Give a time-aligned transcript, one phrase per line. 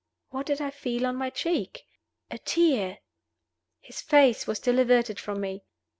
[0.31, 1.85] What did I feel on my cheek?
[2.31, 2.97] A tear!
[3.81, 5.63] His face was still averted from me.